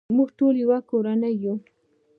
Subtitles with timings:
[0.15, 1.55] موږ ټول یو کورنۍ یو.